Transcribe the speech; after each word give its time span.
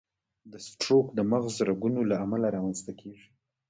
د 0.51 0.53
سټروک 0.67 1.07
د 1.17 1.19
مغز 1.31 1.55
رګونو 1.69 1.99
له 2.09 2.15
امله 2.23 2.47
رامنځته 2.55 2.91
کېږي. 2.99 3.27